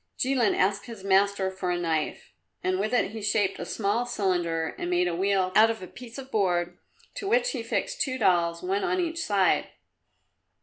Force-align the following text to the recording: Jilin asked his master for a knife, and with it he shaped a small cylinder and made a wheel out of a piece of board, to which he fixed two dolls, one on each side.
Jilin 0.17 0.55
asked 0.55 0.87
his 0.87 1.03
master 1.03 1.51
for 1.51 1.69
a 1.69 1.77
knife, 1.77 2.33
and 2.63 2.79
with 2.79 2.91
it 2.91 3.11
he 3.11 3.21
shaped 3.21 3.59
a 3.59 3.65
small 3.65 4.07
cylinder 4.07 4.73
and 4.79 4.89
made 4.89 5.07
a 5.07 5.15
wheel 5.15 5.51
out 5.55 5.69
of 5.69 5.83
a 5.83 5.87
piece 5.87 6.17
of 6.17 6.31
board, 6.31 6.79
to 7.13 7.27
which 7.27 7.51
he 7.51 7.61
fixed 7.61 8.01
two 8.01 8.17
dolls, 8.17 8.63
one 8.63 8.83
on 8.83 8.99
each 8.99 9.23
side. 9.23 9.67